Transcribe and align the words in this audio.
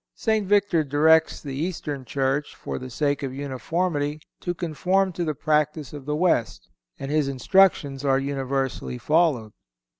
St. 0.15 0.47
Victor 0.47 0.83
directs 0.83 1.41
the 1.43 1.53
Eastern 1.53 2.05
churches, 2.05 2.55
for 2.55 2.79
the 2.79 2.89
sake 2.89 3.21
of 3.21 3.35
uniformity, 3.35 4.19
to 4.39 4.55
conform 4.55 5.11
to 5.13 5.23
the 5.23 5.35
practice 5.35 5.93
of 5.93 6.07
the 6.07 6.15
West, 6.15 6.71
and 6.97 7.11
his 7.11 7.27
instructions 7.27 8.03
are 8.03 8.17
universally 8.17 8.97
followed. 8.97 9.51